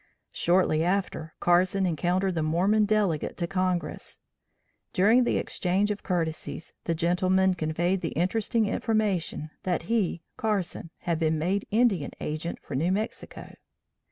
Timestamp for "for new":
12.63-12.91